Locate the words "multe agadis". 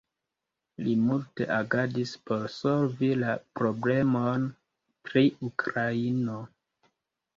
1.01-2.13